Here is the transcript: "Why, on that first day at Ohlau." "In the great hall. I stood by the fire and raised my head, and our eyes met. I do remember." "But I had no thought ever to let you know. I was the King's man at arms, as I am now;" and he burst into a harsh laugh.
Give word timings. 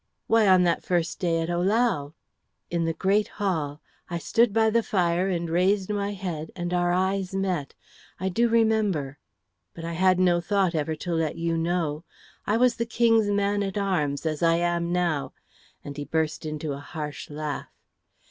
"Why, 0.25 0.47
on 0.47 0.63
that 0.63 0.83
first 0.83 1.19
day 1.19 1.41
at 1.41 1.49
Ohlau." 1.51 2.13
"In 2.71 2.85
the 2.85 2.93
great 2.93 3.27
hall. 3.27 3.81
I 4.09 4.17
stood 4.17 4.51
by 4.51 4.71
the 4.71 4.81
fire 4.81 5.29
and 5.29 5.47
raised 5.47 5.91
my 5.91 6.13
head, 6.13 6.49
and 6.55 6.73
our 6.73 6.91
eyes 6.91 7.35
met. 7.35 7.75
I 8.19 8.27
do 8.27 8.49
remember." 8.49 9.19
"But 9.75 9.85
I 9.85 9.93
had 9.93 10.19
no 10.19 10.41
thought 10.41 10.73
ever 10.73 10.95
to 10.95 11.13
let 11.13 11.35
you 11.35 11.55
know. 11.55 12.03
I 12.47 12.57
was 12.57 12.77
the 12.77 12.87
King's 12.87 13.29
man 13.29 13.61
at 13.61 13.77
arms, 13.77 14.25
as 14.25 14.41
I 14.41 14.55
am 14.55 14.91
now;" 14.91 15.33
and 15.83 15.95
he 15.95 16.05
burst 16.05 16.47
into 16.47 16.73
a 16.73 16.79
harsh 16.79 17.29
laugh. 17.29 17.67